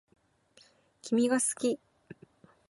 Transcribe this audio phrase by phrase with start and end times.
[1.03, 1.79] 君が好き